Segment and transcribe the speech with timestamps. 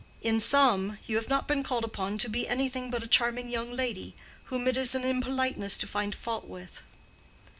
[0.23, 3.71] "In sum, you have not been called upon to be anything but a charming young
[3.71, 6.81] lady, whom it is an impoliteness to find fault with."